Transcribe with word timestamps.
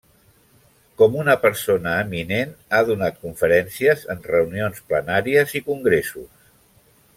Com 1.01 1.17
una 1.23 1.35
persona 1.43 1.91
eminent 2.05 2.55
ha 2.77 2.81
donat 2.89 3.21
conferències 3.27 4.03
en 4.15 4.25
reunions 4.33 4.83
plenàries 4.89 5.55
i 5.61 5.63
congressos. 5.71 6.31